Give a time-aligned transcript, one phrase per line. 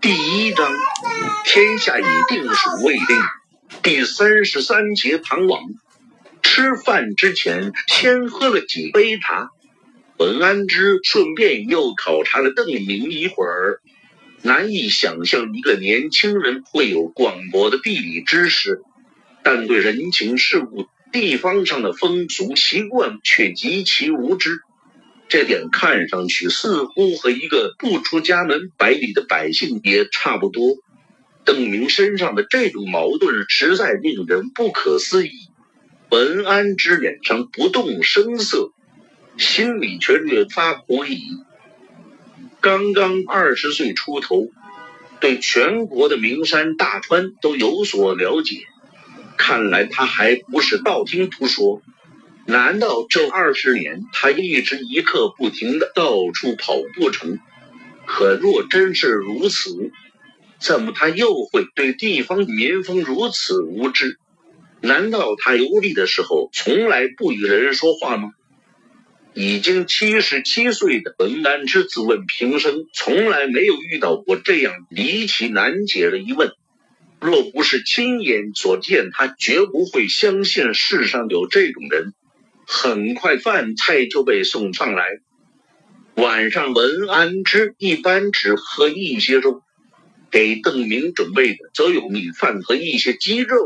[0.00, 0.10] 第
[0.46, 0.70] 一章，
[1.44, 3.06] 天下已定属未定。
[3.82, 5.62] 第三十三节，唐王
[6.40, 9.50] 吃饭之前先喝了几杯茶。
[10.16, 13.80] 文安之顺便又考察了邓明一会儿。
[14.42, 18.80] 难以想象一个年轻人会有广博的地理知识，
[19.42, 24.60] 但对人情世故、地方上的风俗习惯却极其无知。
[25.28, 30.76] 这点看上去似乎和一个不出家门百里的百姓也差不多。
[31.44, 35.30] 邓明身上的这种矛盾实在令人不可思议。
[36.10, 38.72] 文安之脸上不动声色，
[39.36, 41.20] 心里却略发狐疑。
[42.60, 44.48] 刚刚二十岁出头，
[45.20, 48.62] 对全国的名山大川都有所了解，
[49.36, 51.82] 看来他还不是道听途说。
[52.48, 57.38] 难道这二十年他一直一刻不停的到处跑不成？
[58.06, 59.92] 可若真是如此，
[60.58, 64.18] 怎么他又会对地方民风如此无知？
[64.80, 68.30] 难道他游历的时候从来不与人说话吗？
[69.34, 76.52] 已经七十七岁的文安之自问平生从来没有遇到过这样离奇难解的疑问。
[77.20, 82.14] 若不是亲眼所见，他绝不会相信世上有这种人。
[82.70, 85.06] 很快，饭菜就被送上来。
[86.16, 89.62] 晚上，文安之一般只喝一些粥，
[90.30, 93.56] 给邓明准备的则有米饭和一些鸡肉。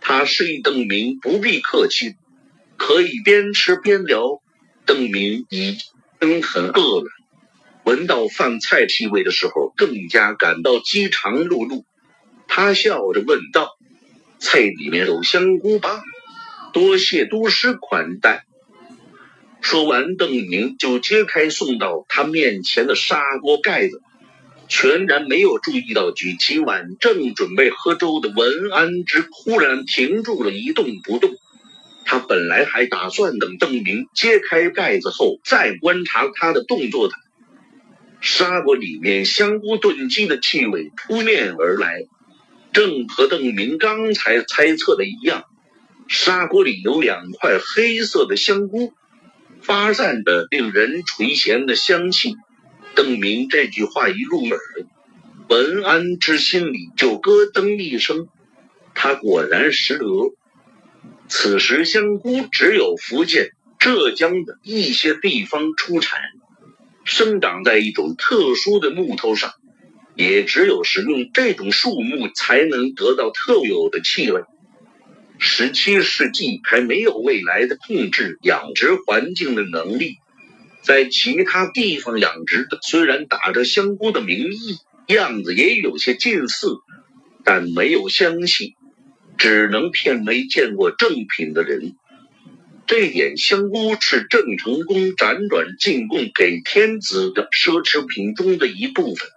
[0.00, 2.14] 他示意邓明不必客气，
[2.76, 4.40] 可以边吃边聊。
[4.86, 5.76] 邓明已
[6.20, 7.10] 经很饿了，
[7.82, 11.82] 闻到饭菜气味的时候，更加感到饥肠辘辘。
[12.46, 13.70] 他笑着问道
[14.38, 16.00] ：“菜里面有香菇吧？”
[16.74, 18.44] 多谢都师款待。
[19.62, 24.02] 说完，邓明就揭开送到他面前的砂锅盖子，
[24.68, 31.30] 全然没有注意到举起碗正准备喝粥的文安之忽然停住了一动不动。
[32.04, 37.14] 他本来还打算等邓明揭开盖子后再观察他的动作的。
[38.20, 42.02] 砂锅里面香菇炖鸡的气味扑面而来，
[42.72, 45.44] 正和邓明刚才猜测的一样。
[46.06, 48.92] 砂锅里有两块黑色的香菇，
[49.62, 52.36] 发散着令人垂涎的香气。
[52.94, 54.60] 邓明这句话一入耳，
[55.48, 58.28] 文安之心里就咯噔一声。
[58.94, 60.04] 他果然识得，
[61.26, 63.50] 此时香菇只有福建、
[63.80, 66.20] 浙江的一些地方出产，
[67.04, 69.52] 生长在一种特殊的木头上，
[70.14, 74.42] 也只有使用这种树木才能得到特有的气味。
[75.38, 80.18] 十七世纪还没有未来的控制养殖环境的能力，
[80.82, 86.68] 在其他地方养殖的虽然打着香菇的名义，样子也有些近似，
[87.44, 88.74] 但没有香气，
[89.36, 91.94] 只能骗没见过正品的人。
[92.86, 99.28] 这点香菇是郑成功辗转进贡给天子的奢侈品中的一部分。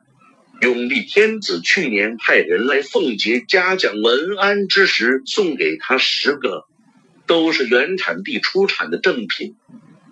[0.60, 6.64] 永历天子去年派人来奉节嘉奖文安之时，送给他十个，
[7.28, 9.56] 都是原产地出产的正品，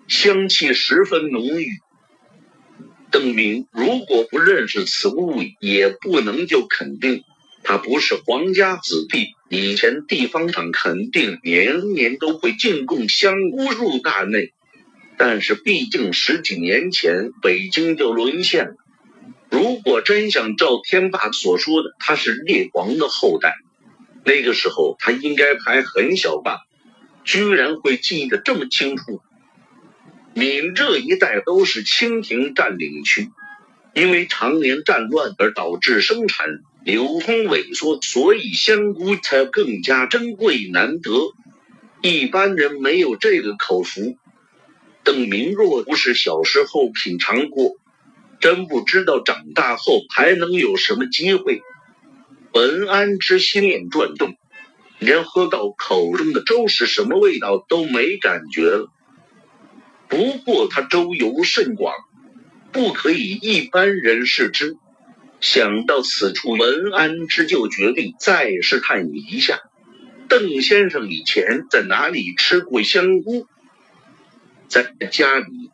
[0.08, 1.68] 香气十分浓郁。
[3.10, 7.24] 邓明如果不认识此物，也不能就肯定
[7.64, 9.30] 他不是皇家子弟。
[9.50, 14.54] 以前地方上肯定年年都会进贡香菇入大内，
[15.18, 18.76] 但是毕竟十几年前北京就沦陷了。
[19.50, 23.56] 如果真像赵天霸所说的，他是列王的后代，
[24.24, 26.62] 那个时候他应该还很小吧？
[27.24, 29.22] 居然会记得这么清楚。
[30.34, 33.30] 闽浙一带都是清廷占领区，
[33.94, 41.12] 因为常年战乱而导致生产流通萎缩，所以香菇才更加珍贵难得。
[42.02, 44.18] 一般人没有这个口福。
[45.04, 47.78] 邓明若不是小时候品尝过。
[48.40, 51.62] 真不知道长大后还能有什么机会。
[52.54, 54.36] 文安之心念转动，
[55.00, 58.92] 连喝到口中的粥是什么味道都没感觉了。
[60.08, 61.94] 不过他周游甚广，
[62.72, 64.78] 不可以一般人视之。
[65.42, 69.60] 想到此处，文安之就决定再试探一下，
[70.30, 73.48] 邓先生以前在哪里吃过香菇？
[74.70, 75.72] 在家里。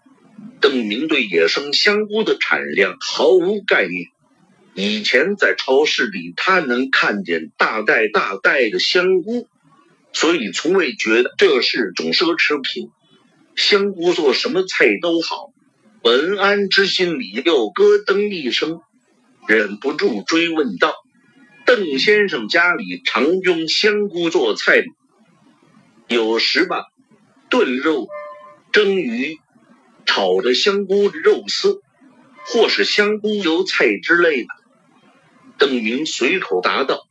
[0.61, 4.05] 邓明对野生香菇的产量毫无概念。
[4.73, 9.49] 以前在超市里，他能看见大袋大袋的香菇，
[10.13, 12.89] 所以从未觉得这是种奢侈品。
[13.55, 15.51] 香菇做什么菜都好。
[16.03, 18.79] 文安之心里又咯噔一声，
[19.47, 20.93] 忍不住追问道
[21.65, 24.93] ：“邓先生家里常用香菇做菜吗？
[26.07, 26.85] 有时吧，
[27.49, 28.07] 炖肉、
[28.71, 29.37] 蒸鱼、
[30.05, 31.81] 炒的香菇肉丝，
[32.45, 34.47] 或是香菇油菜之类的。”
[35.57, 37.07] 邓明随口答道：“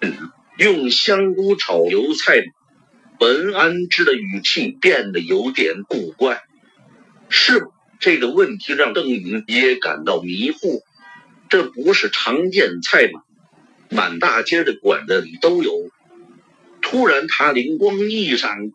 [0.00, 2.42] 嗯，用香菇炒油菜。”
[3.20, 6.42] 文安之的语气变得有点古怪。
[7.28, 7.68] 是
[8.00, 10.82] 这个问题让邓明也感到迷糊。
[11.48, 13.22] 这不是常见菜吗？
[13.90, 15.70] 满大街的馆子里都有。
[16.80, 18.72] 突然，他灵光一闪，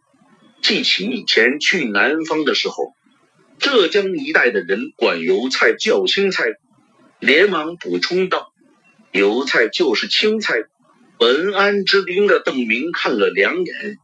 [0.61, 2.93] 记起以前去南方的时候，
[3.59, 6.45] 浙江一带的人管油菜叫青菜，
[7.19, 8.53] 连忙补充道。
[9.11, 10.55] 油菜就是青菜。
[11.19, 13.97] 文安之盯着邓明看了两眼，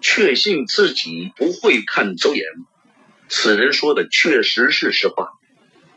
[0.00, 2.46] 确信自己不会看走眼。
[3.28, 5.28] 此人说的确实是实话。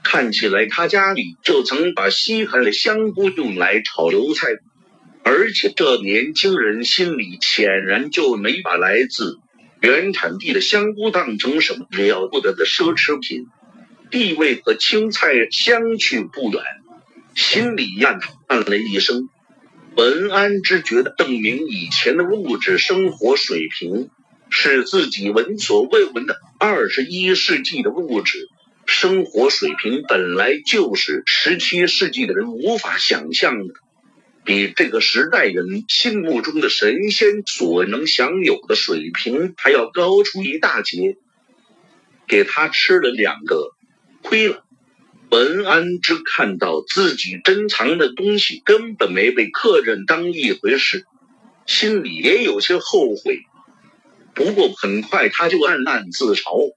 [0.04, 4.48] 看起来他家里就曾把稀罕的香菇用来炒油菜，
[5.24, 9.40] 而且这年轻人心里显然就没把来自
[9.82, 13.48] 原产地的香菇当成什么了不得的奢侈品，
[14.12, 16.62] 地位和青菜相去不远。
[17.34, 19.30] 心里暗叹了一声，
[19.96, 24.10] 文安之觉得邓明以前的物质生活水平
[24.50, 26.38] 是自己闻所未闻的。
[26.60, 28.50] 二十一世纪的物质
[28.86, 33.74] 生活水平本来就是十七世纪的人无法想象的，
[34.50, 41.18] 比这个时代人心目中的神仙所能享有的水平还要高出一大截。
[42.28, 43.76] 给他吃了两个，
[44.24, 44.66] 亏了。
[45.30, 51.06] 文安之看到自己珍藏的东西根本没被客人当一回事，
[51.68, 53.42] 心里也有些后悔。
[54.34, 56.74] 不过很快他就暗暗自嘲，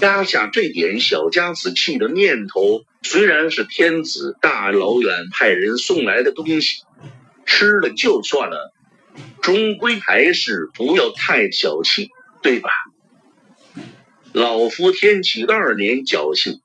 [0.00, 2.86] 压下这点小家子气的念头。
[3.02, 6.84] 虽然是天子大老远派人送来的东西，
[7.46, 8.72] 吃了就算了，
[9.40, 12.10] 终归还是不要太小气，
[12.42, 12.70] 对吧？
[14.32, 16.60] 老夫天启二年侥幸。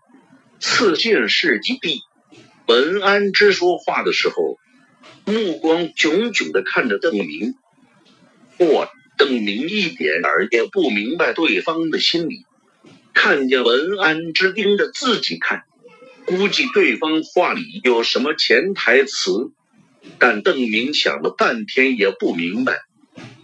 [0.59, 2.01] 赐进士及第，
[2.65, 4.57] 文安之说话的时候，
[5.23, 7.53] 目光炯炯的看着邓明。
[8.57, 12.47] 我邓明一点儿也不明白对方的心理，
[13.13, 15.61] 看见文安之盯着自己看，
[16.25, 19.51] 估计对方话里有什么潜台词。
[20.19, 22.79] 但邓明想了半天也不明白，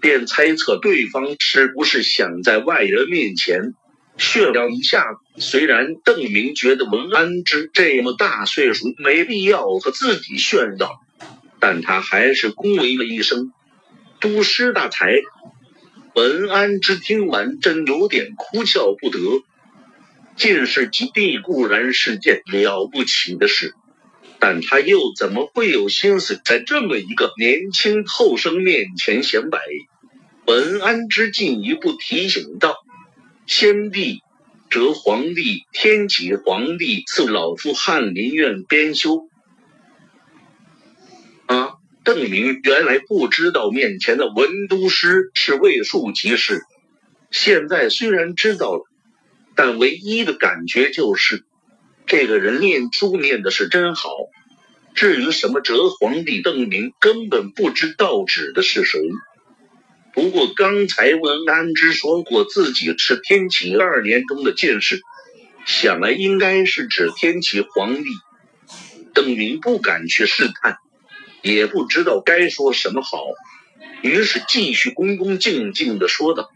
[0.01, 3.73] 便猜测对方是不是想在外人面前。
[4.15, 5.03] 炫耀一下，
[5.37, 10.99] 虽然邓明觉得文安之这么大岁数没必要和自己炫耀，
[11.59, 13.51] 但他还是恭维了一声
[14.21, 15.21] ：“都师大才。”
[16.13, 19.19] 文安之听完真有点哭笑不得。
[20.35, 23.73] 进士及第固然是件了不起的事，
[24.45, 29.57] 但他又怎么会有心思在这么一个年轻后生面前显摆？
[30.45, 32.75] 文安之进一步提醒道。
[33.47, 34.19] 先帝、
[34.69, 39.29] 哲皇帝、天启皇帝赐老夫翰林院编修。
[41.45, 46.63] 啊，邓明原来不知道面前的文都师是位庶吉士，
[47.31, 48.83] 现在虽然知道了，
[49.55, 51.45] 但唯一的感觉就是，
[52.05, 54.09] 这个人念书念的是真好。
[54.93, 59.01] 至于什么哲皇帝，邓明根本不知道指的是谁。
[60.13, 65.01] 不过刚才文安之说过自己是天启二年中的进士，
[65.65, 68.09] 想来应该是指天启皇帝。
[69.15, 70.77] 邓明不敢去试探，
[71.41, 73.23] 也不知道该说什么好，
[74.03, 76.51] 于是继续恭恭敬敬地说道：“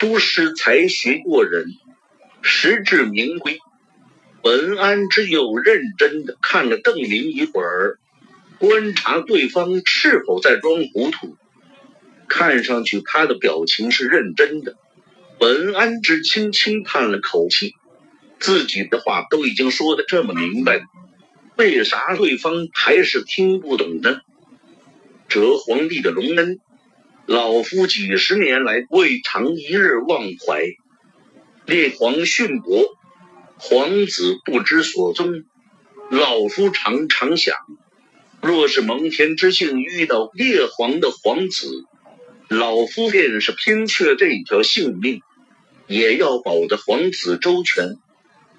[0.00, 1.66] 都师才学过人，
[2.42, 3.60] 实至名归。”
[4.42, 7.98] 文安之又认真地看了邓林一会儿，
[8.58, 11.36] 观察对方是否在装糊涂。
[12.28, 14.76] 看上去他的表情是认真的。
[15.40, 17.74] 文安之轻轻叹了口气，
[18.38, 20.82] 自己的话都已经说的这么明白了，
[21.56, 24.20] 为啥对方还是听不懂呢？
[25.28, 26.58] 哲皇帝的隆恩，
[27.26, 30.62] 老夫几十年来未尝一日忘怀。
[31.66, 32.96] 列皇殉国，
[33.60, 35.44] 皇子不知所踪，
[36.10, 37.56] 老夫常常想，
[38.40, 41.84] 若是蒙恬之幸遇到列皇的皇子。
[42.48, 45.20] 老夫便是拼却这一条性命，
[45.86, 47.96] 也要保得皇子周全。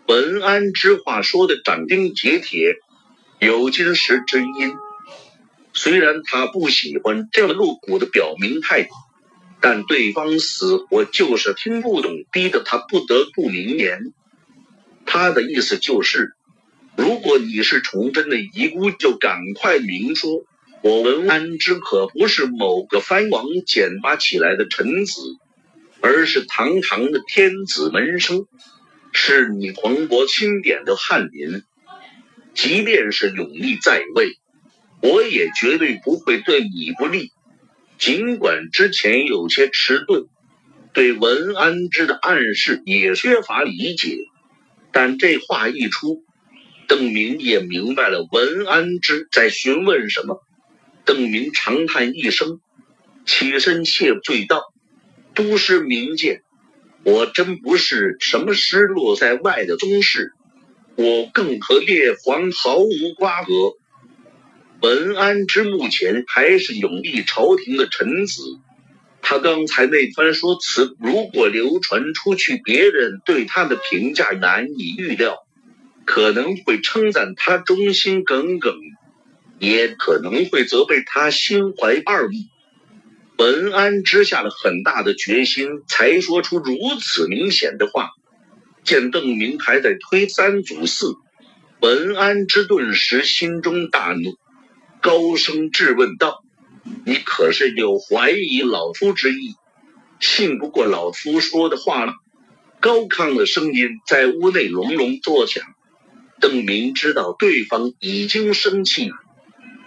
[0.06, 2.76] 文安之话说的斩钉截铁，
[3.40, 4.74] 有金石之音。
[5.74, 8.90] 虽然他不喜欢这么露骨的表明态度，
[9.62, 14.14] 但对方死活就是听不懂，逼得他不得不明言。
[15.12, 16.34] 他的意思就是，
[16.96, 20.46] 如果你是崇祯的遗孤，就赶快明说。
[20.84, 25.20] 我文安之可不是某个藩王捡拔起来的臣子，
[26.00, 28.46] 而是堂堂的天子门生，
[29.12, 31.64] 是你皇国钦点的翰林。
[32.54, 34.38] 即便是永历在位，
[35.02, 37.32] 我也绝对不会对你不利。
[37.98, 40.28] 尽管之前有些迟钝，
[40.94, 44.18] 对文安之的暗示也缺乏理解，
[44.92, 46.24] 但这话一出。
[46.88, 50.42] 邓明也明白了文安之在询问什么。
[51.06, 52.60] 邓明长叹一声，
[53.26, 54.64] 起身谢罪道
[55.36, 56.42] ：“都师明鉴，
[57.04, 60.34] 我真不是什么失落在外的宗室，
[60.96, 63.54] 我更和列皇毫无瓜葛。
[64.82, 68.42] 文安之目前还是永历朝廷的臣子，
[69.30, 75.38] 他刚才那番说辞，如果流传出去，别人对他的评价难以预料。”
[76.04, 78.74] 可能会称赞他忠心耿耿，
[79.60, 82.48] 也可能会责备他心怀二意。
[83.38, 88.10] 文安之下了很大的决心，才说出如此明显的话。
[88.84, 91.14] 见邓明还在推三阻四，
[91.80, 94.36] 文安之顿时心中大怒，
[95.02, 96.44] 高声质问道
[97.06, 99.56] ：“你可是有怀疑老夫之意，
[100.20, 102.14] 信不过老夫说的话了？”
[102.82, 105.64] 高亢的声音在屋内隆隆作响。
[106.40, 109.12] 邓明知道对方已经生气，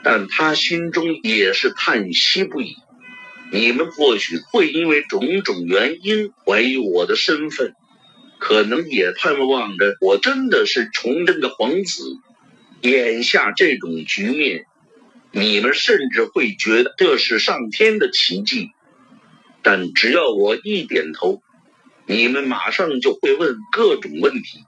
[0.04, 2.76] 但他心中也是叹息不已。
[3.50, 7.74] 你们或许会因为种种原因怀疑我的身份，
[8.38, 12.02] 可能也盼望着我真的是崇祯的皇子。
[12.82, 14.66] 眼下这种局面，
[15.32, 18.70] 你们甚至会觉得这是上天的奇迹。
[19.62, 21.40] 但只要我一点头，
[22.06, 24.64] 你们马上就会问各种问题。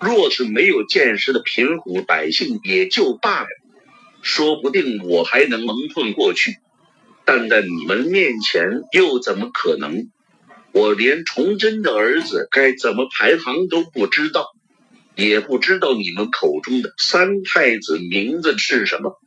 [0.00, 3.48] 若是没有见识的贫苦百姓也就罢了，
[4.22, 6.56] 说不定我还能蒙混过去。
[7.26, 10.10] 但在你们面前又怎么可能？
[10.72, 14.46] 我连崇祯的儿子该怎么排行都不知道，
[15.16, 19.20] 也不知道你们口中的三太子名字是什么，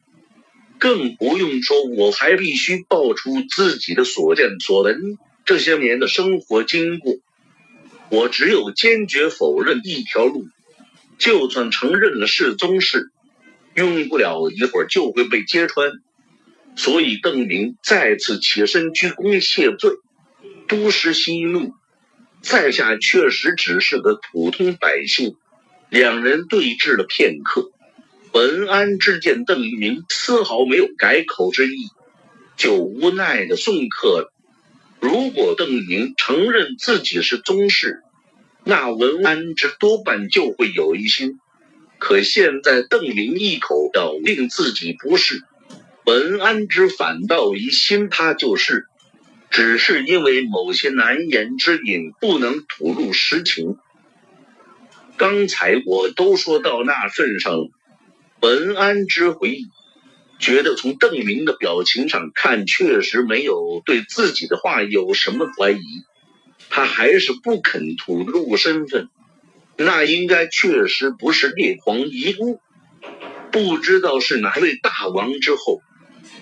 [0.83, 7.13] 更不用说我还必须报出自己的所见所闻，这些年的生活经过。
[8.09, 10.45] 我只有坚决否认一条路。
[11.17, 13.11] 就算承认了是宗室，
[13.75, 15.89] 用不了一会儿就会被揭穿。
[16.75, 19.91] 所以邓明再次起身鞠躬谢罪。
[20.67, 21.71] 都师息怒，
[22.41, 25.37] 在下确实只是个普通百姓。
[25.89, 27.71] 两人对峙了片刻，
[28.33, 31.89] 文安之见邓明丝毫没有改口之意，
[32.57, 34.33] 就无奈的送客了。
[34.99, 38.01] 如果邓明承认自己是宗室，
[38.63, 41.39] 那文安之多半就会有疑心，
[41.99, 45.43] 可现在邓明一口咬定自己不是，
[46.03, 48.87] 文安之反倒疑心他就是，
[49.51, 53.77] 只是因为某些难言之隐不能吐露实情。
[55.17, 57.69] 刚才我都说到那份上了，
[58.43, 59.67] 文安之回忆，
[60.37, 65.81] 觉得从邓明的表情上看，确实没有对自己的话有什么怀疑。
[66.69, 69.07] 他还是不肯吐露身份，
[69.77, 72.59] 那应该确实不是列皇遗孤，
[73.49, 75.79] 不知道是哪位大王之后。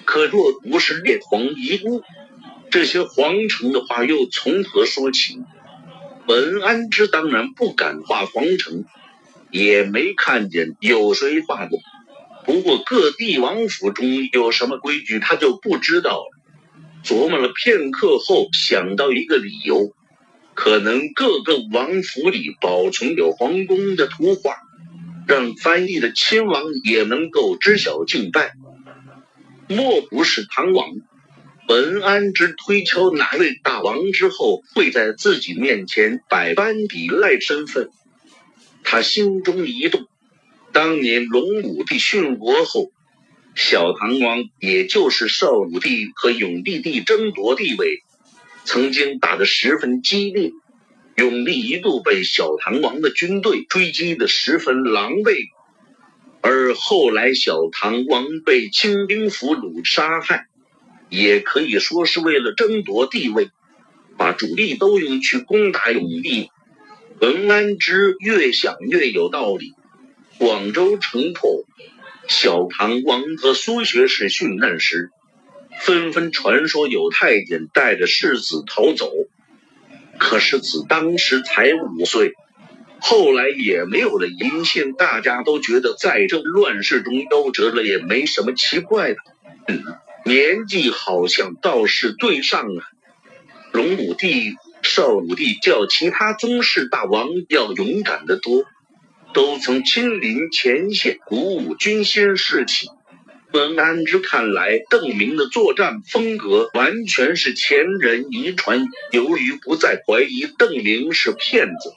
[0.03, 2.01] 可若不是列皇遗孤，
[2.72, 5.38] 这些皇城的话又从何说起？
[6.27, 8.86] 文安之当然不敢画皇城，
[9.51, 11.79] 也没看见有谁画过。
[12.43, 16.29] 不过各地王府中有什么规矩，他就不知道了。
[17.03, 19.93] 琢磨了片刻后，想到一个理由。
[20.53, 24.58] 可能各个王府里保存有皇宫的图画，
[25.25, 28.53] 让翻译的亲王也能够知晓敬拜。
[29.67, 30.89] 莫不是唐王
[31.70, 37.89] 文安之推敲哪位大王之后会在自己面前百般抵赖身份？
[38.84, 40.08] 他心中一动。
[40.72, 42.92] 当年龙武帝殉国后，
[43.56, 48.04] 小唐王也就是少武帝和永帝帝争夺地位。
[48.64, 50.52] 曾经打得十分激烈，
[51.16, 55.50] 永历一度被小唐王的军队追击的十分狼狈，
[56.42, 60.46] 而后来小唐王被清兵俘虏杀害，
[61.10, 63.50] 也可以说是为了争夺地位，
[64.16, 66.50] 把主力都用去攻打永历。
[67.22, 69.75] 文安之越想越有道理，
[70.40, 71.66] 广州城破，
[72.28, 75.12] 小唐王和苏学士殉难时。
[75.82, 79.12] 纷纷传说有太监带着世子逃走，
[80.18, 82.34] 可世子当时才五岁，
[83.00, 89.18] 后来也没有了音信，大家都觉得在这乱世中夭折了也没什么奇怪的。
[89.68, 89.84] 嗯，
[90.25, 92.82] 年纪好像倒是对上了。
[93.72, 98.66] 龙武帝、少武帝叫其他宗室大王要勇敢得多，
[99.34, 102.88] 都曾亲临前线鼓舞军心士气。
[103.54, 108.88] 文安之看来，邓明的作战风格完全是前人遗传。
[109.12, 111.94] 由于不再怀疑邓明是骗子。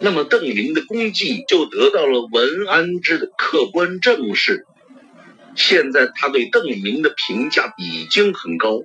[0.00, 4.66] 那么邓明的功绩就得到了文安之的客观正视。
[5.56, 8.82] 现在他对邓明的评价已经很高，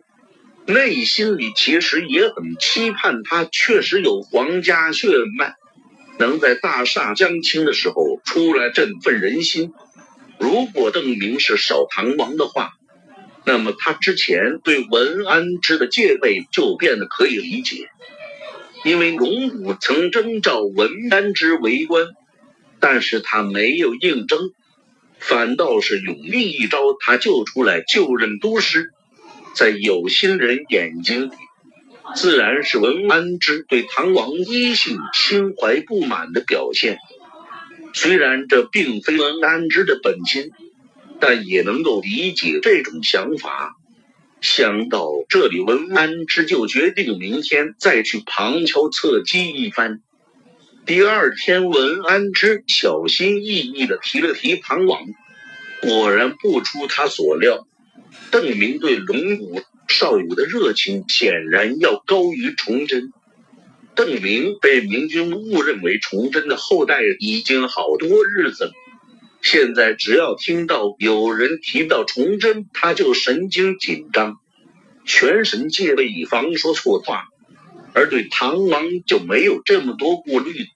[0.69, 5.55] 内心里其实也很期盼他确实有皇家血脉，
[6.19, 9.71] 能在大厦将倾的时候出来振奋人心。
[10.37, 12.73] 如果邓明是少唐王的话，
[13.45, 17.89] 那么他之前对文安之的戒备就变得可以理解。
[18.85, 22.05] 因为龙武曾征召文安之为官，
[22.79, 24.51] 但是他没有应征，
[25.17, 28.91] 反倒是永历一招，他就出来就任都师。
[29.53, 31.31] 在有心人眼睛里，
[32.15, 36.97] 自然是文安之对唐王威信心怀不满的表现。
[37.93, 40.51] 虽然这并非文安之的本心，
[41.19, 43.75] 但也能够理解这种想法。
[44.41, 50.01] 想到这里，文安之就决定明天再去旁敲侧击一番。
[50.85, 55.01] 第二天，文安之小心翼翼地提了提唐王，
[55.81, 57.67] 果然不出他所料，
[58.31, 63.11] 邓明对龙武、少武的热情显然要高于崇祯。
[63.95, 68.71] 邓明被明军误认为崇祯的后代已经好多日子了。
[69.41, 74.37] 现在只要听到有人提到崇祯，他就神经紧张，
[75.05, 77.23] 全神戒备，以防说错话；
[77.93, 80.67] 而对唐王就没有这么多顾虑。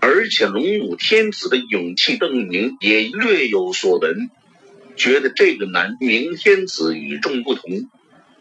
[0.00, 4.30] 而且龙武天子的勇气，邓明也略有所闻，
[4.96, 7.88] 觉得这个南明天子与众不同，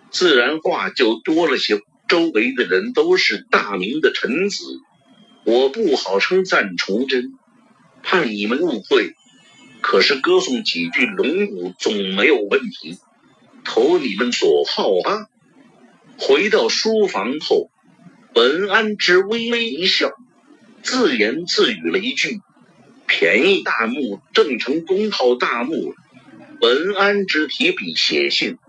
[0.09, 1.81] 自然话就多了些。
[2.07, 4.65] 周围的人都是大明的臣子，
[5.45, 7.35] 我不好称赞崇祯，
[8.03, 9.13] 怕你们误会。
[9.79, 12.97] 可是歌颂几句龙武总没有问题，
[13.63, 15.27] 投你们所好吧。
[16.17, 17.71] 回到书房后，
[18.35, 20.11] 文安之微微一笑，
[20.83, 22.41] 自言自语了一句
[23.07, 25.95] ：“便宜大木，郑成功号大木。”
[26.61, 28.59] 文安之提笔写信，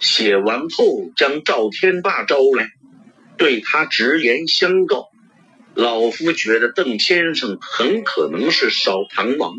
[0.00, 2.72] 写完后将赵天霸招来，
[3.36, 5.06] 对他直言相告
[5.76, 9.54] ：“老夫觉得邓先生很可能是少唐王。”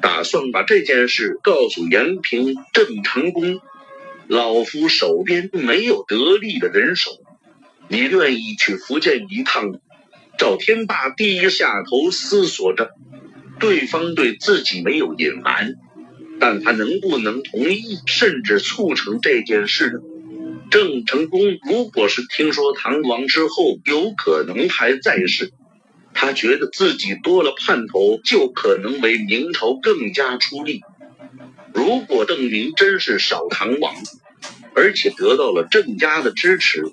[0.00, 3.60] 打算把这件事告诉延平、郑成功。
[4.28, 7.10] 老夫手边没有得力的人手，
[7.88, 9.80] 你愿意去福建一趟？
[10.38, 12.92] 赵天霸低下头思索着，
[13.58, 15.74] 对方对自己没有隐瞒，
[16.40, 20.00] 但他能不能同意，甚至促成这件事呢？
[20.70, 25.52] 郑成功如果是听说唐王之后有可能还在世。
[26.14, 30.80] 他觉得自己多了盼头，就可能为明朝更加出力。
[31.72, 33.94] 如果邓明真是少唐王，
[34.74, 36.84] 而且得到了郑家的支持，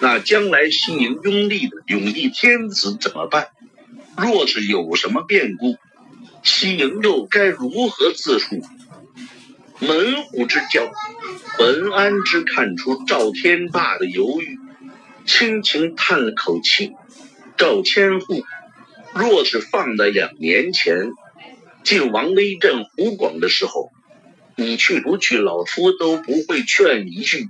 [0.00, 3.48] 那将来西营拥立的永历天子怎么办？
[4.18, 5.76] 若是有什么变故，
[6.42, 8.60] 西营又该如何自处？
[9.78, 10.92] 门户之交，
[11.58, 14.58] 文安之看出赵天霸的犹豫，
[15.26, 16.92] 轻轻叹了口气。
[17.56, 18.44] 赵千户，
[19.14, 21.10] 若是放在两年前
[21.84, 23.90] 晋王威震湖广的时候，
[24.56, 27.48] 你去不去，老夫都不会劝一句。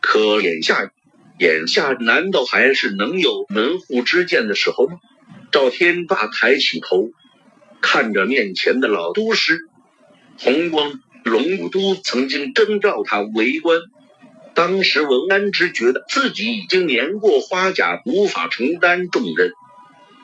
[0.00, 0.90] 可眼下，
[1.38, 4.98] 眼下难道还是能有门户之见的时候吗？
[5.50, 7.10] 赵天霸抬起头，
[7.80, 9.60] 看着面前的老都师，
[10.38, 13.80] 红光龙都曾经征召他为官。
[14.54, 19.52] 当时文安之觉得自己已经年过花甲，无法承担重任，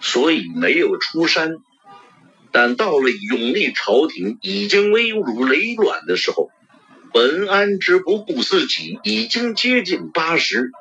[0.00, 1.56] 所以没有出山。
[2.50, 6.50] 但到了永历朝廷已经危如累卵的时候，
[7.12, 10.72] 文安之不顾自己已经接近八十，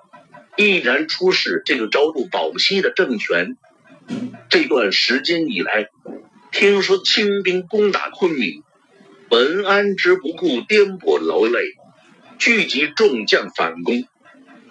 [0.55, 3.55] 毅然出使这个朝不保夕的政权。
[4.49, 5.89] 这段时间以来，
[6.53, 8.61] 听说清兵攻打昆明，
[9.31, 11.59] 文安之不顾颠簸劳累。
[12.37, 14.03] 聚集众将反攻，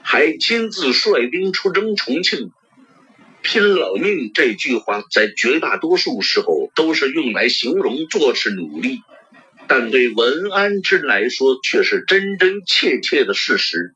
[0.01, 2.53] 还亲自率兵出征重庆，
[3.43, 4.31] 拼老命。
[4.33, 9.01] 这句话在绝大多数时候都是用来形容做事努力，
[9.67, 13.93] 但对文安之来说却是真真切切的事实。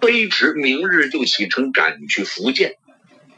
[0.00, 2.76] 卑职明日就启程赶去福建，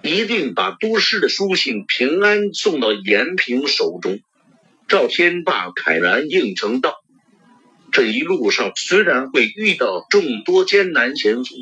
[0.02, 4.20] 一定把都师的书信平安送到延平手中。
[4.86, 6.94] 赵天霸慨然应承道
[7.92, 11.54] ：“这一路上虽然会遇到众多艰难险阻，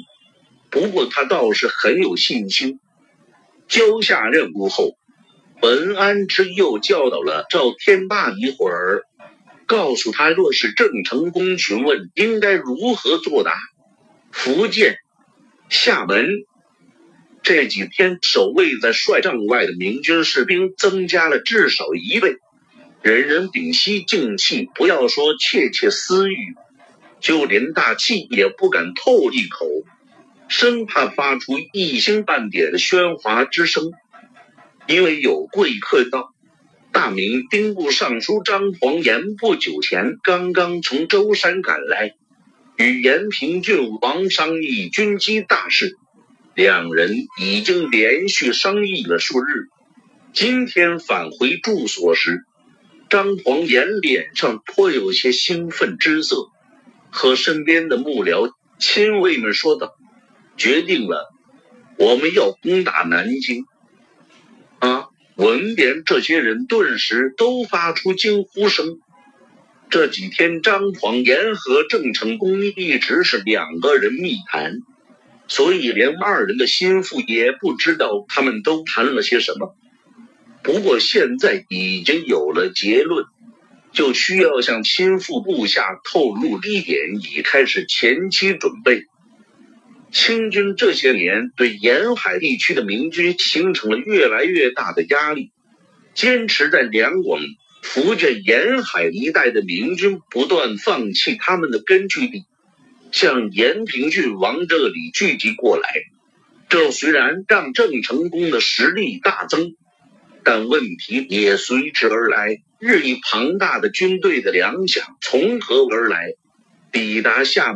[0.70, 2.78] 不过他倒是很有信心。”
[3.68, 4.92] 交下任务后，
[5.60, 9.02] 文安之又教导了赵天霸一会儿，
[9.66, 13.54] 告诉他若是郑成功询问应该如何作答。
[14.30, 14.98] 福建、
[15.68, 16.28] 厦门
[17.46, 22.38] 这几天守卫在帅帐外的明军士兵增加了至少一倍，
[23.02, 26.56] 人人屏息静气，不要说窃窃私语，
[27.20, 29.64] 就连大气也不敢透一口，
[30.48, 33.92] 生怕发出一星半点的喧哗之声。
[34.88, 36.34] 因为有贵客到，
[36.90, 42.16] 大明兵部尚书张煌言不久前刚刚从舟山赶来。
[42.76, 45.96] 与延平郡王商议军机大事，
[46.56, 49.68] 两人已经连续商议了数日。
[50.32, 52.46] 今天返回住所时，
[53.10, 56.48] 张狂岩脸上颇有些兴奋之色，
[57.10, 59.96] 和身边的幕僚亲卫们说道
[60.56, 61.28] ：“决定了，
[61.98, 63.66] 我们要攻打南京。”
[64.80, 65.08] 啊！
[65.34, 68.98] 闻言，这些人顿时都发出惊呼声。
[69.90, 74.78] 这几天，张狂岩和郑成功一直是两个人密谈，
[75.48, 79.76] 所以连二人的心腹也不知道他们都谈了些什么。
[80.62, 83.24] 不过现在已经有了结论，
[83.92, 89.04] 就需要向心腹部下透露一点，以开始前期准备。
[90.12, 95.50] 清军这些年对沿海地区的明军形成了越来越大的压力，
[96.14, 97.40] 坚持在两广。
[97.82, 102.44] 福建沿海一带的明军不断放弃他们的根据地，
[103.16, 105.88] 向延平郡王这里聚集过来。
[106.68, 109.74] 这虽然让郑成功的实力大增，
[110.44, 112.58] 但问题也随之而来。
[112.78, 116.34] 日益庞大的军队的粮饷从何而来？
[116.92, 117.72] 抵达厦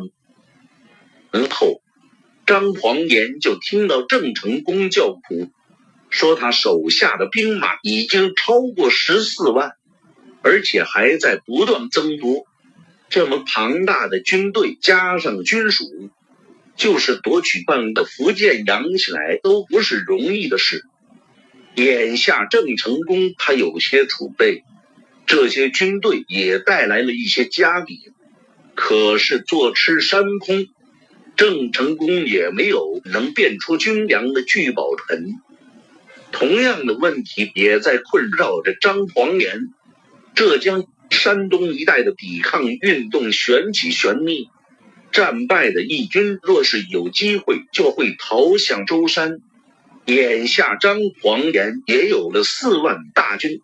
[1.33, 1.81] 门后，
[2.45, 5.51] 张黄岩就听到郑成功叫苦，
[6.11, 9.73] 说他手下的兵马已经超过十四万。
[10.43, 12.45] 而且还在不断增多，
[13.11, 16.11] 这么庞大的军队加上军属，
[16.77, 20.85] 就是夺取半个福建养起来都不是容易的事。
[21.75, 24.63] 眼下郑成功他有些储备，
[25.27, 28.13] 这些军队也带来了一些家底，
[28.77, 30.69] 可是坐吃山空，
[31.35, 35.35] 郑成功也没有能变出军粮的聚宝盆。
[36.31, 39.71] 同样的问题也在困扰着张黄岩。
[40.37, 44.47] 浙江、山东一带的抵抗运动旋起旋灭，
[45.13, 49.39] 战败的义军若是有机会，就会逃向舟山。
[50.07, 53.61] 眼下张黄岩也有了四万大军，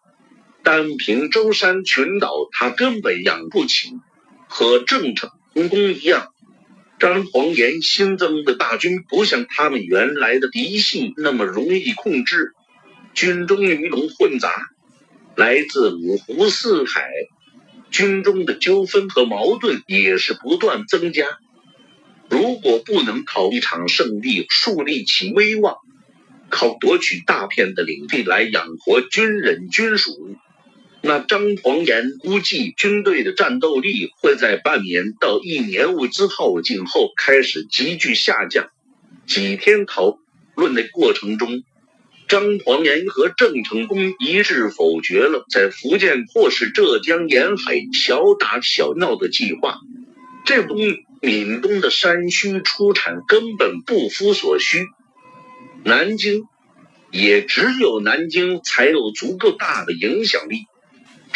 [0.63, 3.91] 单凭舟山群岛，他根本养不起。
[4.49, 6.29] 和郑成功一样，
[6.99, 12.53] 张黄岩新增的大军不像他们原来的嫡系那么容易控制，
[13.15, 14.53] 军中鱼龙混杂。
[15.35, 17.11] 来自五湖四海，
[17.91, 21.25] 军中的纠纷和矛盾也是不断增加。
[22.29, 25.77] 如果不能靠一场胜利树立起威望，
[26.51, 30.37] 靠夺取大片的领地来养活军人军属，
[31.03, 38.69] 那张黄岩估计军队的战斗力会在半年到一年物资耗尽后开始急剧下降。
[39.27, 40.19] 几天讨
[40.55, 41.63] 论的过程中。
[42.29, 49.79] 张黄岩和郑成功一致否决了在福建或是浙江沿海小打小闹的计划。
[50.45, 50.79] 这东
[51.23, 54.87] 闽东的山区出产根本不敷所需，
[55.85, 56.45] 南京
[57.11, 60.67] 也只有南京才有足够大的影响力。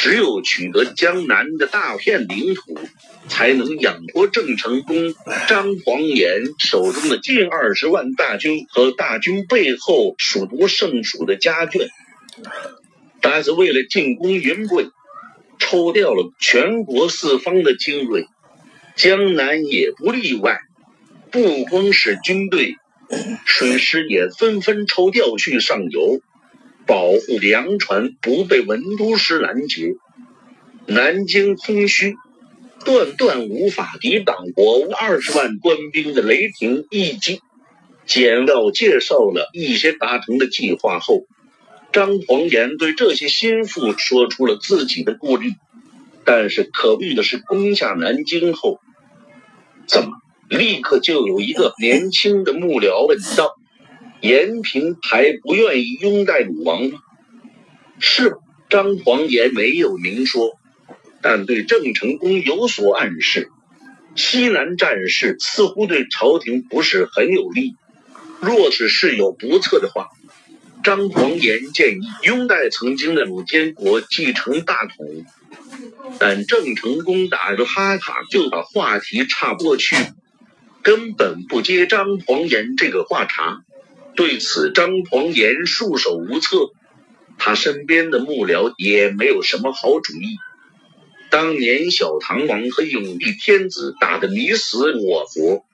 [0.00, 2.74] 只有取得江南的大片领土，
[3.28, 5.14] 才能养活郑成功、
[5.46, 11.88] 张黄岩手中的近二十万大军和大军背后数不胜数的家眷。
[13.20, 14.86] 但是为了进攻云贵，
[15.58, 18.26] 抽调了全国四方的精锐，
[18.96, 20.60] 江南也不例外。
[21.30, 22.76] 不光是军队，
[23.44, 26.22] 水师也纷纷抽调去上游。
[26.90, 29.94] 保护粮船不被文都师拦截，
[30.88, 32.16] 南京空虚，
[32.84, 37.42] 断断无法抵挡我吴二十万官兵的雷霆一击。
[38.06, 41.26] 简要介绍了一些达成的计划后，
[41.92, 45.52] 张黄岩对这些心腹说出了自己的顾虑。
[46.24, 48.80] 但是可虑的是，攻下南京后，
[49.86, 50.10] 怎么
[50.48, 53.54] 立刻就有一个年轻的幕僚问道
[54.20, 56.98] ：“延平还不愿意拥戴鲁王吗？
[57.98, 58.36] 是
[58.68, 60.58] 张黄岩没有明说，
[61.22, 63.48] 但对郑成功有所暗示。
[64.14, 67.76] 西南战事似乎对朝廷不是很有利，
[68.40, 70.08] 若是事有不测的话，
[70.82, 75.24] 张黄岩建议拥戴曾经的鲁监国继承大统。
[76.18, 79.94] 但郑成功打着哈哈就把话题岔过去，
[80.82, 83.62] 根本不接张黄岩这个话茬。
[84.20, 86.72] 对此，张狂岩束手无策，
[87.38, 90.36] 他身边的幕僚也没有什么好主意。
[91.30, 95.64] 当年小唐王和永历天子打得你死我活，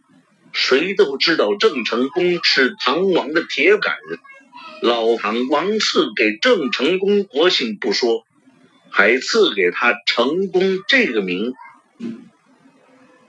[0.53, 4.21] 谁都知道郑成功是唐王的铁杆人。
[4.81, 8.25] 老唐王赐给郑成功国姓不说。
[8.91, 11.53] 还赐给他“成功”这个名，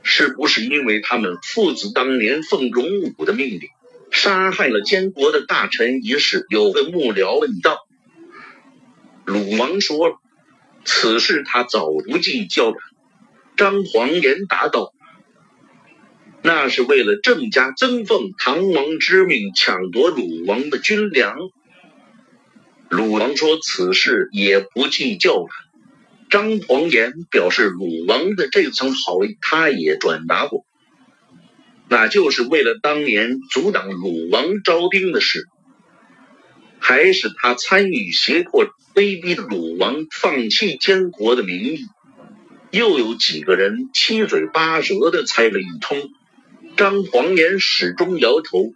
[0.04, 2.86] 是不是因为他们父子当年奉荣
[3.18, 3.68] 武的命令
[4.12, 6.46] 杀害了监国的大臣一事？
[6.50, 7.78] 有个幕僚问道。
[9.26, 10.20] 鲁王说
[10.86, 12.78] ：“此事他早不计较了。”
[13.58, 14.94] 张黄岩答道
[16.42, 21.36] ：“那是为了郑家增奉唐王之命，抢夺鲁王的军粮。”
[22.90, 25.50] 鲁王说：“此事也不计较了。”
[26.30, 30.66] 张黄岩表示，鲁王的这层好意，他也转达过，
[31.90, 35.48] 那就是为了当年阻挡鲁王招兵的事，
[36.80, 41.86] 还是他参与胁迫、威逼鲁王放弃监国的名义。
[42.72, 45.98] 又有几个人七嘴八舌的猜了一通。
[46.76, 48.74] 张黄岩始终摇头。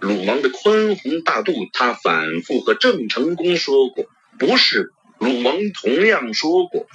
[0.00, 4.06] 鲁王的宽宏大度，他反复和郑成功说过，
[4.38, 4.90] 不是。
[5.18, 6.86] 鲁王同样说过，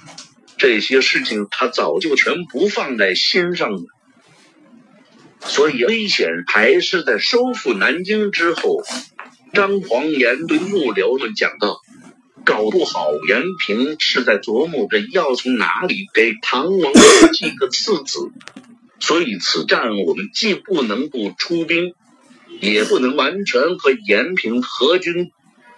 [0.56, 3.82] 这些事情他早就全不放在心上了。
[5.46, 8.82] 所以危险还是在收复南京之后。
[9.52, 11.80] 张黄岩对幕僚们讲道
[12.44, 16.92] ：“搞不好延平是在琢磨着要从哪里给唐王
[17.32, 18.30] 寄个次子，
[18.98, 21.94] 所以此战我们既不能不出兵。”
[22.60, 25.32] 也不能完全和延平合军，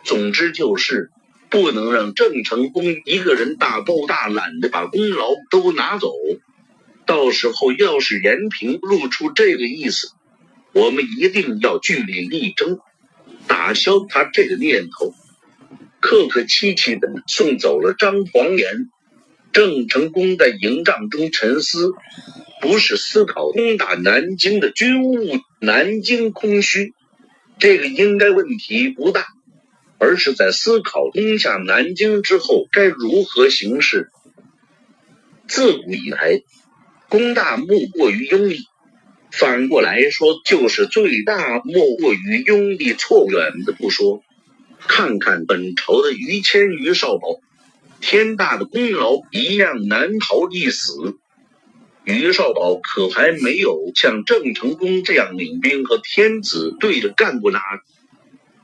[0.04, 1.10] 总之就是
[1.48, 6.12] 不能让郑成功一个人大包大揽的把功劳都拿走。
[7.06, 10.08] 到时候要是延平露出这个意思，
[10.72, 12.80] 我们一定要据理力争，
[13.46, 15.14] 打消他这个念头。
[16.00, 18.90] 客客气气的送走了张黄岩，
[19.52, 21.92] 郑成功在营帐中沉思。
[22.60, 25.18] 不是思考攻打南京的军务，
[25.60, 26.94] 南京空虚，
[27.58, 29.26] 这个应该问题不大，
[29.98, 34.10] 而是在思考攻下南京之后该如何行事。
[35.46, 36.40] 自古以来，
[37.08, 38.66] 功大莫过于拥立，
[39.30, 42.94] 反过来说就是最大莫过于拥立。
[42.94, 44.22] 错远的不说，
[44.86, 47.40] 看看本朝的于谦、于少保，
[48.00, 51.16] 天大的功劳一样难逃一死。
[52.04, 57.58] 于少保可还没有像郑成功这样领兵和天子对着干过呢。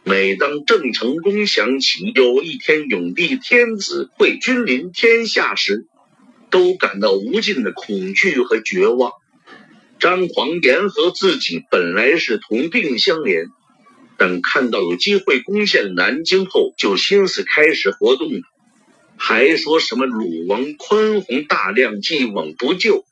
[0.05, 5.87] 每当郑成功想起有一天永帝天子会君临天下时，
[6.53, 9.11] 都感到无尽的恐惧和绝望。
[9.99, 13.47] 张黄岩和自己本来是同病相怜，
[14.19, 18.41] 等看到有机会攻陷南京后，就心思开始活动了，
[19.17, 23.05] 还说什么鲁王宽宏大量，既往不咎。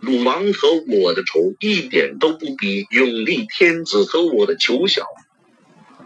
[0.00, 5.04] 鲁王和我的仇一点都不比永历天子和我的仇小。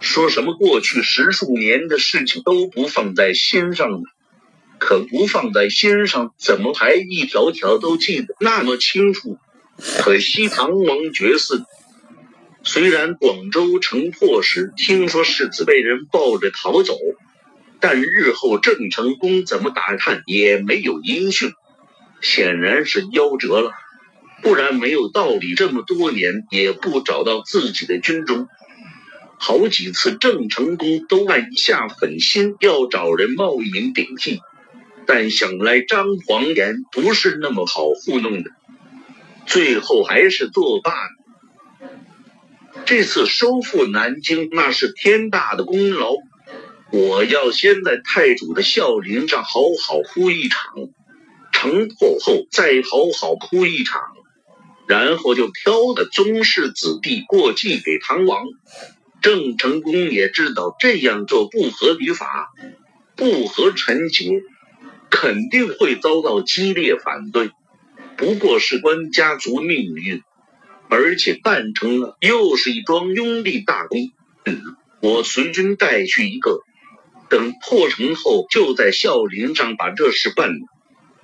[0.00, 3.98] 说什么过去十数年的事情都不放在心上呢？
[4.78, 9.38] 可不放在心上，怎么还一条条都记得那么清楚？
[9.98, 11.64] 可惜唐王绝嗣，
[12.62, 16.98] 虽然广州城破时听说世子被人抱着逃走，
[17.80, 21.52] 但日后郑成功怎么打探也没有音讯，
[22.22, 23.72] 显然是夭折了。
[24.42, 28.48] 不然没有道理，这么多年也不找到自己的军中。
[29.38, 34.40] 好几次郑成功都暗下狠心要找人冒名顶替，
[35.06, 38.50] 但想来张黄岩不是那么好糊弄的，
[39.46, 41.10] 最后还是作罢了。
[42.84, 46.12] 这次收复南京那是天大的功劳，
[46.92, 50.60] 我要先在太祖的孝陵上好好哭一场，
[51.52, 54.00] 城破后再好好哭一场。
[54.86, 58.44] 然后就挑的宗室子弟过继给唐王。
[59.20, 62.50] 郑成功也知道这样做不合礼法，
[63.16, 64.30] 不合臣节，
[65.18, 67.50] 肯定会遭到激烈反对。
[68.18, 70.22] 不过事关家族命运，
[70.90, 73.98] 而且办成了又是一桩拥立大功，
[75.00, 76.60] 我随军带去一个，
[77.30, 80.66] 等破城后就在孝陵上把这事办了。